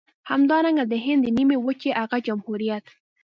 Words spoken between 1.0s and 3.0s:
هند د نيمې وچې هغه جمهوريت.